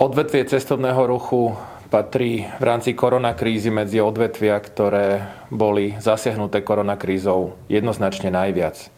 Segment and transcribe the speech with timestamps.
[0.00, 1.52] Odvetvie cestovného ruchu
[1.92, 8.88] patrí v rámci koronakrízy medzi odvetvia, ktoré boli zasiahnuté koronakrízou jednoznačne najviac.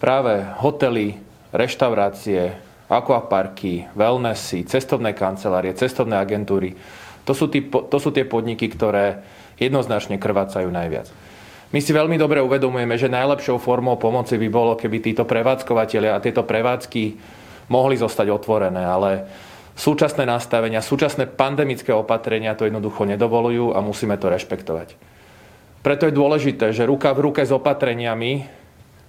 [0.00, 1.20] Práve hotely,
[1.52, 2.56] reštaurácie,
[2.88, 6.72] aquaparky, wellnessy, cestovné kancelárie, cestovné agentúry,
[7.28, 9.20] to sú, tí, to sú tie podniky, ktoré
[9.60, 11.12] jednoznačne krvácajú najviac.
[11.68, 16.24] My si veľmi dobre uvedomujeme, že najlepšou formou pomoci by bolo, keby títo prevádzkovateľia a
[16.24, 17.20] tieto prevádzky
[17.68, 19.28] mohli zostať otvorené, ale
[19.80, 24.92] súčasné nastavenia, súčasné pandemické opatrenia to jednoducho nedovolujú a musíme to rešpektovať.
[25.80, 28.44] Preto je dôležité, že ruka v ruke s opatreniami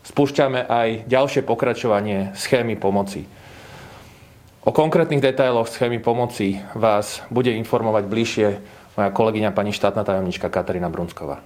[0.07, 3.27] spúšťame aj ďalšie pokračovanie schémy pomoci.
[4.63, 8.47] O konkrétnych detailoch schémy pomoci vás bude informovať bližšie
[8.95, 11.43] moja kolegyňa pani štátna tajomnička Katarína Brunsková.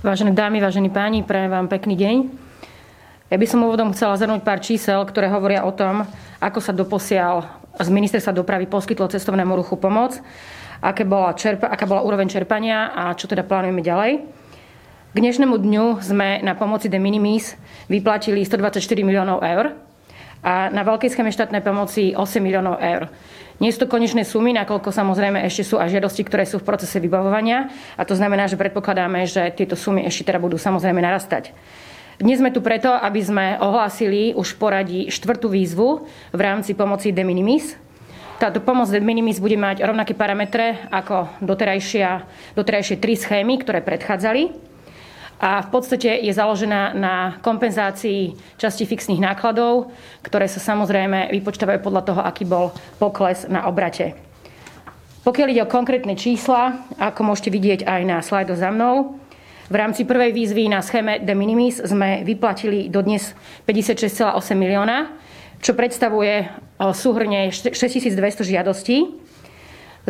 [0.00, 2.49] Vážené dámy, vážení páni, prajem vám pekný deň.
[3.30, 6.02] Ja by som úvodom chcela zhrnúť pár čísel, ktoré hovoria o tom,
[6.42, 7.46] ako sa doposiaľ
[7.78, 10.18] z ministerstva dopravy poskytlo cestovnému ruchu pomoc,
[10.82, 14.26] aké bola čerpa, aká bola úroveň čerpania a čo teda plánujeme ďalej.
[15.14, 17.54] K dnešnému dňu sme na pomoci de minimis
[17.86, 19.78] vyplatili 124 miliónov eur
[20.42, 23.14] a na veľkej schéme štátnej pomoci 8 miliónov eur.
[23.62, 26.98] Nie sú to konečné sumy, nakoľko samozrejme ešte sú aj žiadosti, ktoré sú v procese
[26.98, 31.54] vybavovania a to znamená, že predpokladáme, že tieto sumy ešte teda budú samozrejme narastať.
[32.20, 36.04] Dnes sme tu preto, aby sme ohlásili už poradí štvrtú výzvu
[36.36, 37.80] v rámci pomoci de minimis.
[38.36, 44.52] Táto pomoc de minimis bude mať rovnaké parametre ako doterajšie tri schémy, ktoré predchádzali
[45.40, 49.88] a v podstate je založená na kompenzácii časti fixných nákladov,
[50.20, 54.12] ktoré sa samozrejme vypočítavajú podľa toho, aký bol pokles na obrate.
[55.24, 59.19] Pokiaľ ide o konkrétne čísla, ako môžete vidieť aj na slajdo za mnou,
[59.70, 63.30] v rámci prvej výzvy na schéme de minimis sme vyplatili dodnes
[63.70, 65.14] 56,8 milióna,
[65.62, 66.50] čo predstavuje
[66.90, 69.14] súhrne 6200 žiadostí.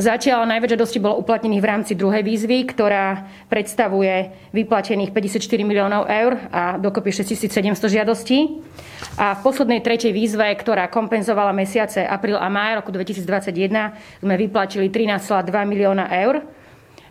[0.00, 6.40] Zatiaľ najväčšie dosti bolo uplatnených v rámci druhej výzvy, ktorá predstavuje vyplatených 54 miliónov eur
[6.48, 8.64] a dokopy 6700 žiadostí.
[9.20, 14.88] A v poslednej tretej výzve, ktorá kompenzovala mesiace apríl a máj roku 2021, sme vyplatili
[14.88, 16.48] 13,2 milióna eur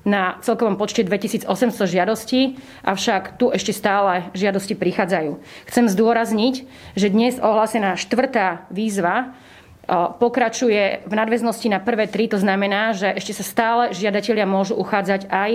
[0.09, 1.45] na celkovom počte 2800
[1.85, 5.37] žiadostí, avšak tu ešte stále žiadosti prichádzajú.
[5.69, 6.65] Chcem zdôrazniť,
[6.97, 9.37] že dnes ohlásená štvrtá výzva
[10.21, 12.29] pokračuje v nadväznosti na prvé tri.
[12.29, 15.51] To znamená, že ešte sa stále žiadatelia môžu uchádzať aj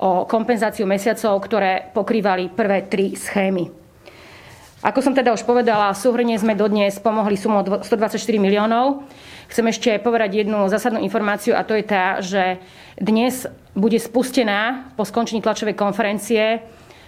[0.00, 3.83] o kompenzáciu mesiacov, ktoré pokrývali prvé tri schémy.
[4.84, 9.08] Ako som teda už povedala, súhrne sme dodnes pomohli sumou 124 miliónov.
[9.48, 12.60] Chcem ešte povedať jednu zásadnú informáciu a to je tá, že
[13.00, 16.60] dnes bude spustená po skončení tlačovej konferencie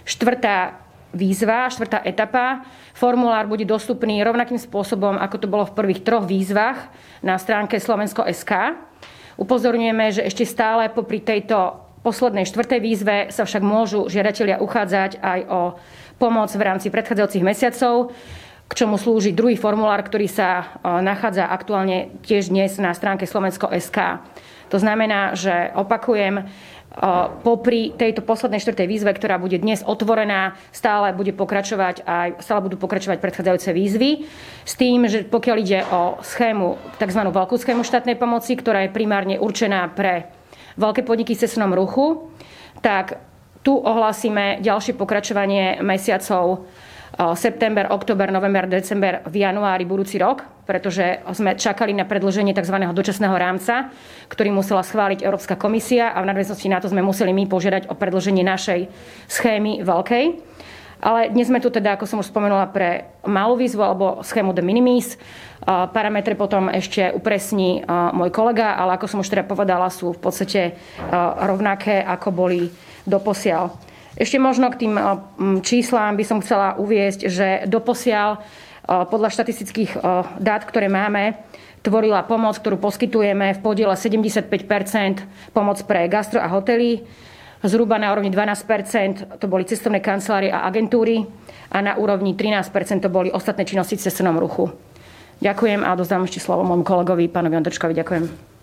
[0.09, 0.73] štvrtá
[1.13, 2.65] výzva, štvrtá etapa.
[2.97, 6.89] Formulár bude dostupný rovnakým spôsobom, ako to bolo v prvých troch výzvach
[7.21, 8.73] na stránke Slovensko.sk.
[9.37, 15.39] Upozorňujeme, že ešte stále popri tejto poslednej štvrtej výzve sa však môžu žiadatelia uchádzať aj
[15.51, 15.59] o
[16.17, 18.11] pomoc v rámci predchádzajúcich mesiacov,
[18.67, 24.19] k čomu slúži druhý formulár, ktorý sa nachádza aktuálne tiež dnes na stránke Slovensko.sk.
[24.67, 26.43] To znamená, že opakujem,
[27.45, 32.81] popri tejto poslednej štvrtej výzve, ktorá bude dnes otvorená, stále bude pokračovať aj, stále budú
[32.81, 34.25] pokračovať predchádzajúce výzvy.
[34.65, 37.21] S tým, že pokiaľ ide o schému, tzv.
[37.21, 40.33] veľkú schému štátnej pomoci, ktorá je primárne určená pre
[40.81, 42.33] veľké podniky v cestnom ruchu,
[42.81, 43.21] tak
[43.67, 46.63] tu ohlasíme ďalšie pokračovanie mesiacov
[47.35, 52.79] september, október, november, december, v januári budúci rok, pretože sme čakali na predlženie tzv.
[52.79, 53.91] dočasného rámca,
[54.31, 57.97] ktorý musela schváliť Európska komisia a v nadväznosti na to sme museli my požiadať o
[57.99, 58.87] predlženie našej
[59.27, 60.25] schémy veľkej.
[60.97, 64.63] Ale dnes sme tu teda, ako som už spomenula, pre malú výzvu alebo schému de
[64.65, 65.19] minimis.
[65.67, 67.83] Parametre potom ešte upresní
[68.15, 70.61] môj kolega, ale ako som už teda povedala, sú v podstate
[71.43, 72.71] rovnaké, ako boli
[73.07, 73.73] doposiaľ.
[74.17, 75.05] Ešte možno k tým eh,
[75.63, 78.41] číslám by som chcela uviesť, že doposiaľ eh,
[79.07, 80.01] podľa štatistických eh,
[80.41, 81.39] dát, ktoré máme,
[81.85, 84.51] tvorila pomoc, ktorú poskytujeme v podiele 75%
[85.55, 87.05] pomoc pre gastro a hotely,
[87.63, 91.23] zhruba na úrovni 12% to boli cestovné kancelárie a agentúry
[91.71, 94.73] a na úrovni 13% to boli ostatné činnosti v cestovnom ruchu.
[95.37, 97.93] Ďakujem a dozdám ešte slovo môjmu kolegovi, pánovi Ondrčkovi.
[97.93, 98.56] Ďakujem.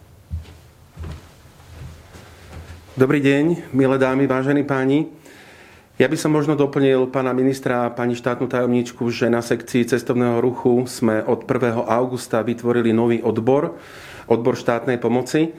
[2.95, 5.11] Dobrý deň, milé dámy, vážení páni.
[5.99, 10.39] Ja by som možno doplnil pána ministra a pani štátnu tajomničku, že na sekcii cestovného
[10.39, 11.75] ruchu sme od 1.
[11.91, 13.75] augusta vytvorili nový odbor,
[14.31, 15.51] odbor štátnej pomoci,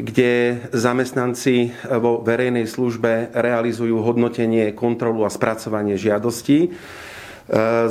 [0.00, 6.72] kde zamestnanci vo verejnej službe realizujú hodnotenie, kontrolu a spracovanie žiadostí.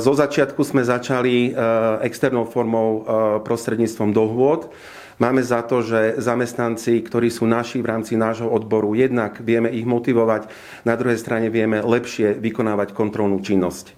[0.02, 1.54] Zo začiatku sme začali
[2.02, 3.06] externou formou
[3.46, 4.74] prostredníctvom dohôd.
[5.20, 9.84] Máme za to, že zamestnanci, ktorí sú naši v rámci nášho odboru, jednak vieme ich
[9.84, 10.48] motivovať,
[10.88, 13.92] na druhej strane vieme lepšie vykonávať kontrolnú činnosť.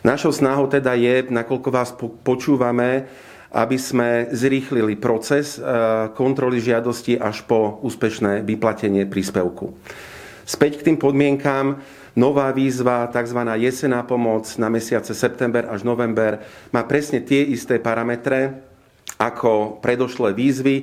[0.00, 1.92] Našou snahou teda je, nakoľko vás
[2.24, 3.04] počúvame,
[3.52, 5.60] aby sme zrýchlili proces
[6.16, 9.76] kontroly žiadosti až po úspešné vyplatenie príspevku.
[10.48, 11.84] Späť k tým podmienkám.
[12.16, 13.36] Nová výzva, tzv.
[13.60, 16.40] jesená pomoc na mesiace september až november,
[16.72, 18.65] má presne tie isté parametre
[19.16, 20.76] ako predošlé výzvy.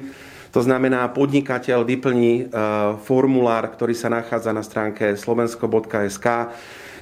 [0.54, 2.44] To znamená, podnikateľ vyplní e,
[3.02, 6.28] formulár, ktorý sa nachádza na stránke slovensko.sk,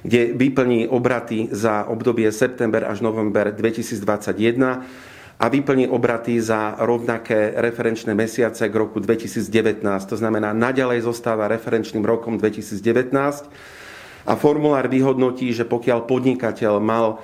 [0.01, 4.01] kde vyplní obraty za obdobie september až november 2021
[5.41, 9.81] a vyplní obraty za rovnaké referenčné mesiace k roku 2019.
[9.83, 13.49] To znamená, naďalej zostáva referenčným rokom 2019
[14.25, 17.19] a formulár vyhodnotí, že pokiaľ podnikateľ mal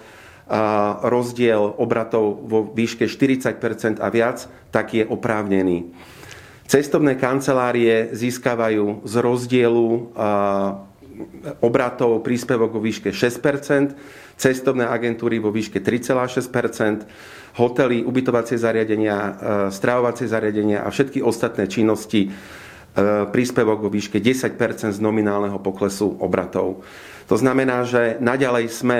[1.04, 5.92] rozdiel obratov vo výške 40% a viac, tak je oprávnený.
[6.68, 9.88] Cestovné kancelárie získavajú z rozdielu
[11.64, 13.96] obratov príspevok vo výške 6%
[14.38, 19.18] cestovné agentúry vo výške 3,6% hotely, ubytovacie zariadenia,
[19.74, 22.30] stravovacie zariadenia a všetky ostatné činnosti
[23.34, 26.86] príspevok vo výške 10% z nominálneho poklesu obratov.
[27.28, 29.00] To znamená, že naďalej sme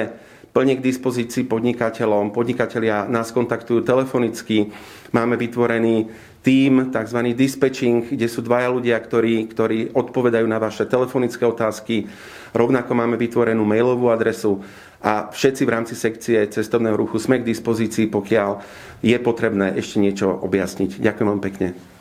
[0.58, 2.34] plne k dispozícii podnikateľom.
[2.34, 4.74] Podnikatelia nás kontaktujú telefonicky.
[5.14, 6.10] Máme vytvorený
[6.42, 7.20] tým, tzv.
[7.38, 12.10] dispatching, kde sú dvaja ľudia, ktorí, ktorí odpovedajú na vaše telefonické otázky.
[12.58, 14.66] Rovnako máme vytvorenú mailovú adresu
[14.98, 18.58] a všetci v rámci sekcie cestovného ruchu sme k dispozícii, pokiaľ
[19.06, 20.98] je potrebné ešte niečo objasniť.
[20.98, 21.97] Ďakujem vám pekne.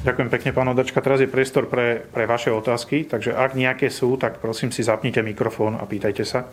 [0.00, 1.04] Ďakujem pekne, pán Odačka.
[1.04, 5.20] Teraz je priestor pre, pre vaše otázky, takže ak nejaké sú, tak prosím si zapnite
[5.20, 6.48] mikrofón a pýtajte sa.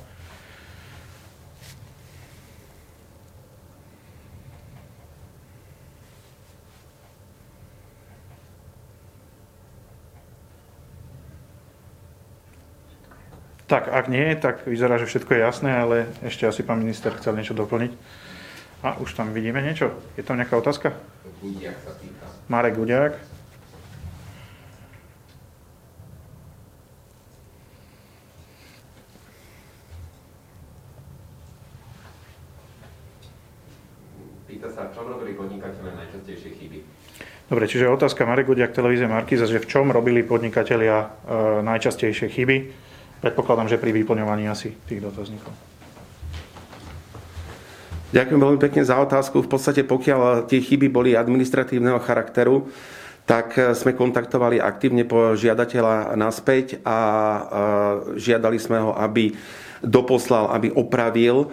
[13.72, 17.40] Tak, ak nie, tak vyzerá, že všetko je jasné, ale ešte asi pán minister chcel
[17.40, 17.96] niečo doplniť.
[18.84, 19.96] A už tam vidíme niečo.
[20.20, 20.92] Je tam nejaká otázka?
[22.52, 23.37] Marek Gudiak.
[34.48, 36.80] Pýta sa, v čom robili podnikatelia najčastejšie chyby?
[37.52, 41.08] Dobre, čiže otázka Marek Gudiak, televízie Markiza, že v čom robili podnikatelia e,
[41.68, 42.58] najčastejšie chyby?
[43.20, 45.52] Predpokladám, že pri vyplňovaní asi tých dotazníkov.
[48.16, 49.44] Ďakujem veľmi pekne za otázku.
[49.44, 52.72] V podstate pokiaľ tie chyby boli administratívneho charakteru,
[53.28, 57.44] tak eh, sme kontaktovali aktívne po žiadateľa naspäť a eh,
[58.16, 59.36] žiadali sme ho, aby
[59.84, 61.52] doposlal, aby opravil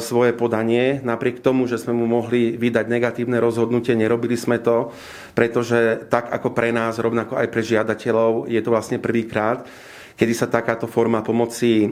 [0.00, 1.04] svoje podanie.
[1.04, 4.88] Napriek tomu, že sme mu mohli vydať negatívne rozhodnutie, nerobili sme to,
[5.36, 9.68] pretože tak ako pre nás, rovnako aj pre žiadateľov, je to vlastne prvýkrát,
[10.16, 11.84] kedy sa takáto forma pomoci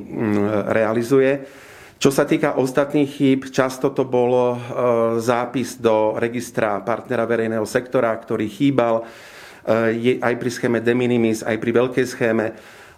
[0.73, 1.45] realizuje.
[2.05, 4.57] Čo sa týka ostatných chýb, často to bol e,
[5.25, 9.09] zápis do registra partnera verejného sektora, ktorý chýbal
[9.65, 12.47] e, aj pri schéme de minimis, aj pri veľkej schéme.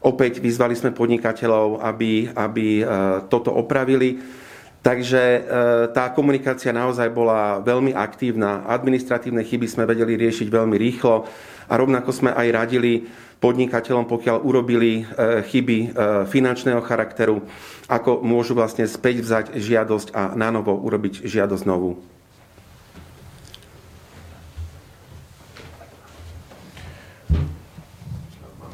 [0.02, 2.84] Opäť vyzvali sme podnikateľov, aby, aby e,
[3.30, 4.18] toto opravili.
[4.86, 5.42] Takže
[5.90, 8.62] tá komunikácia naozaj bola veľmi aktívna.
[8.70, 11.26] Administratívne chyby sme vedeli riešiť veľmi rýchlo
[11.66, 13.02] a rovnako sme aj radili
[13.42, 15.88] podnikateľom, pokiaľ urobili e, chyby e,
[16.24, 17.44] finančného charakteru,
[17.84, 22.00] ako môžu vlastne späť vzať žiadosť a na novo urobiť žiadosť novú.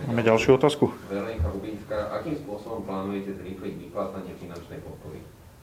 [0.06, 0.92] Máme ďalšiu otázku.
[1.08, 5.01] Veronika Hubinská, akým spôsobom plánujete zrýchliť vyplácanie finančnej podpory?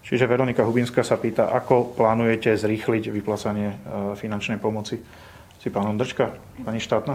[0.09, 3.75] Čiže Veronika Hubinská sa pýta, ako plánujete zrýchliť vyplácanie e,
[4.17, 4.97] finančnej pomoci.
[5.61, 6.33] Si pán Ondrčka,
[6.65, 7.13] pani štátna?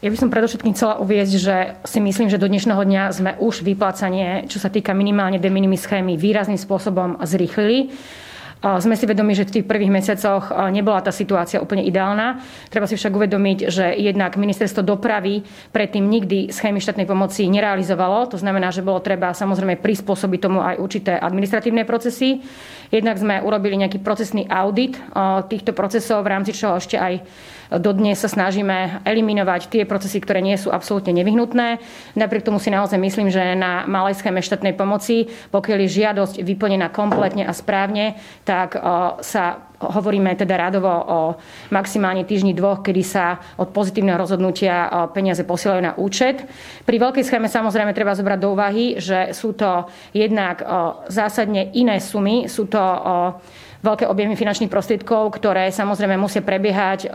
[0.00, 3.60] Ja by som predovšetkým chcela uviezť, že si myslím, že do dnešného dňa sme už
[3.60, 7.92] vyplácanie, čo sa týka minimálne de minimis schémy, výrazným spôsobom zrýchlili.
[8.60, 12.44] Sme si vedomi, že v tých prvých mesiacoch nebola tá situácia úplne ideálna.
[12.68, 15.40] Treba si však uvedomiť, že jednak ministerstvo dopravy
[15.72, 18.28] predtým nikdy schémy štátnej pomoci nerealizovalo.
[18.28, 22.44] To znamená, že bolo treba samozrejme prispôsobiť tomu aj určité administratívne procesy.
[22.92, 25.00] Jednak sme urobili nejaký procesný audit
[25.48, 27.24] týchto procesov, v rámci čoho ešte aj
[27.70, 31.78] Dodnes sa snažíme eliminovať tie procesy, ktoré nie sú absolútne nevyhnutné.
[32.18, 36.90] Napriek tomu si naozaj myslím, že na malej schéme štátnej pomoci, pokiaľ je žiadosť vyplnená
[36.90, 38.74] kompletne a správne, tak
[39.22, 41.18] sa hovoríme teda radovo o
[41.72, 46.44] maximálne týždni dvoch, kedy sa od pozitívneho rozhodnutia peniaze posielajú na účet.
[46.84, 50.60] Pri veľkej schéme samozrejme treba zobrať do úvahy, že sú to jednak
[51.08, 52.82] zásadne iné sumy, sú to
[53.80, 57.08] veľké objemy finančných prostriedkov, ktoré samozrejme musia prebiehať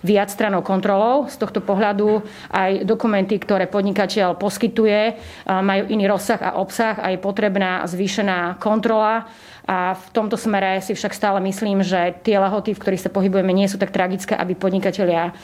[0.00, 1.28] viac stranou kontrolou.
[1.28, 7.20] Z tohto pohľadu aj dokumenty, ktoré podnikateľ poskytuje, majú iný rozsah a obsah a je
[7.20, 9.28] potrebná zvýšená kontrola
[9.68, 13.52] a v tomto smere si však stále myslím, že tie lehoty, v ktorých sa pohybujeme,
[13.54, 15.36] nie sú tak tragické, aby podnikatelia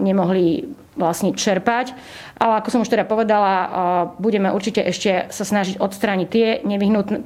[0.00, 1.94] nemohli vlastne čerpať.
[2.40, 3.52] Ale ako som už teda povedala,
[4.16, 6.48] budeme určite ešte sa snažiť odstrániť tie,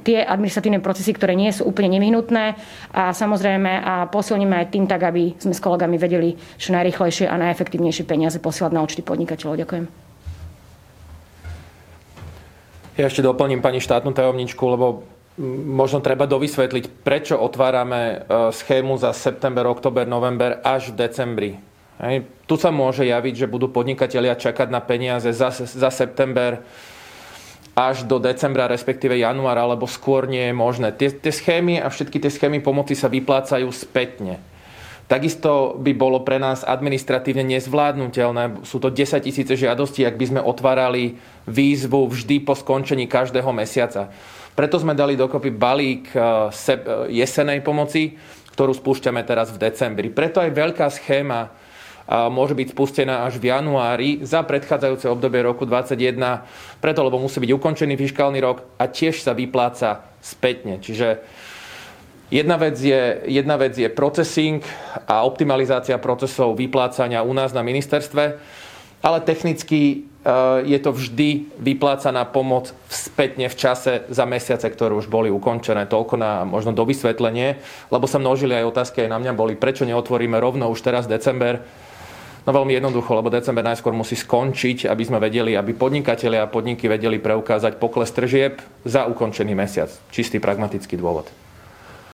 [0.03, 2.45] tie administratívne procesy, ktoré nie sú úplne nevyhnutné
[2.93, 7.39] a samozrejme a posilníme aj tým tak, aby sme s kolegami vedeli čo najrychlejšie a
[7.39, 9.61] najefektívnejšie peniaze posielať na účty podnikateľov.
[9.65, 9.85] Ďakujem.
[12.95, 15.03] Ja ešte doplním pani štátnu tajomničku, lebo
[15.67, 18.15] možno treba dovysvetliť, prečo otvárame e,
[18.55, 21.51] schému za september, oktober, november až v decembri.
[22.01, 22.27] Hej.
[22.45, 26.61] Tu sa môže javiť, že budú podnikatelia čakať na peniaze za, za september
[27.75, 30.95] až do decembra, respektíve januára, alebo skôr nie je možné.
[30.95, 34.39] Tie, tie schémy a všetky tie schémy pomoci sa vyplácajú spätne.
[35.05, 38.65] Takisto by bolo pre nás administratívne nezvládnutelné.
[38.65, 44.09] Sú to 10 tisíce žiadostí, ak by sme otvárali výzvu vždy po skončení každého mesiaca.
[44.57, 46.75] Preto sme dali dokopy balík eh, eh,
[47.21, 48.17] jesenej pomoci,
[48.57, 50.09] ktorú spúšťame teraz v decembri.
[50.09, 51.53] Preto aj veľká schéma
[52.05, 56.45] môže byť spustená až v januári za predchádzajúce obdobie roku 2021,
[56.77, 60.77] preto lebo musí byť ukončený fiskálny rok a tiež sa vypláca spätne.
[60.77, 61.25] Čiže
[62.29, 64.61] jedna vec je, jedna vec je procesing
[65.09, 68.23] a optimalizácia procesov vyplácania u nás na ministerstve,
[69.01, 70.31] ale technicky Eh,
[70.65, 75.85] je to vždy vyplácaná pomoc spätne v čase za mesiace, ktoré už boli ukončené.
[75.85, 77.61] Toľko na možno do vysvetlenie,
[77.93, 81.61] lebo sa množili aj otázky aj na mňa boli, prečo neotvoríme rovno už teraz december.
[82.45, 86.85] No veľmi jednoducho, lebo december najskôr musí skončiť, aby sme vedeli, aby podnikatelia a podniky
[86.85, 89.89] vedeli preukázať pokles tržieb za ukončený mesiac.
[90.13, 91.44] Čistý pragmatický dôvod.